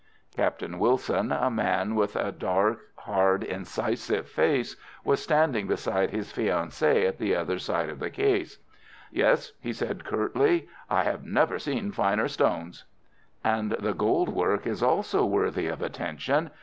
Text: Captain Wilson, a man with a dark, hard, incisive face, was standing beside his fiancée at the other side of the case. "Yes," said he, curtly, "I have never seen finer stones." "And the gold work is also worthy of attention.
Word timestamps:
Captain 0.35 0.79
Wilson, 0.79 1.31
a 1.31 1.51
man 1.51 1.93
with 1.93 2.15
a 2.15 2.31
dark, 2.31 2.79
hard, 3.01 3.43
incisive 3.43 4.27
face, 4.27 4.75
was 5.03 5.21
standing 5.21 5.67
beside 5.67 6.09
his 6.09 6.33
fiancée 6.33 7.07
at 7.07 7.19
the 7.19 7.35
other 7.35 7.59
side 7.59 7.87
of 7.87 7.99
the 7.99 8.09
case. 8.09 8.57
"Yes," 9.11 9.51
said 9.73 9.97
he, 9.97 10.03
curtly, 10.09 10.67
"I 10.89 11.03
have 11.03 11.23
never 11.23 11.59
seen 11.59 11.91
finer 11.91 12.27
stones." 12.27 12.85
"And 13.43 13.73
the 13.73 13.93
gold 13.93 14.29
work 14.29 14.65
is 14.65 14.81
also 14.81 15.23
worthy 15.23 15.67
of 15.67 15.83
attention. 15.83 16.49